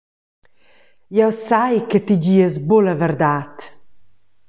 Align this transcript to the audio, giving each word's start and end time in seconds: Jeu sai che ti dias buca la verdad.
Jeu 1.17 1.29
sai 1.47 1.75
che 1.89 1.99
ti 2.05 2.15
dias 2.23 2.55
buca 2.67 2.85
la 2.85 2.95
verdad. 3.03 3.55